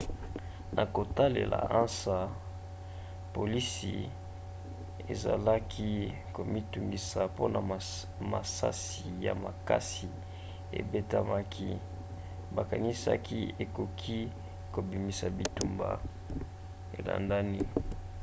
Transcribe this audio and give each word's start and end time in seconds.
na 0.77 0.83
kotalela 0.95 1.59
ansa 1.81 2.15
polisi 3.35 3.93
ezalaki 5.13 5.89
komitungisa 6.37 7.21
mpona 7.31 7.59
masasi 8.31 9.05
ya 9.25 9.33
makasi 9.45 10.09
ebetamaki 10.79 11.69
bakanisaki 12.55 13.39
ekoki 13.63 14.19
kobimisa 14.73 15.25
bitumba 15.37 15.89
elandani 16.97 17.61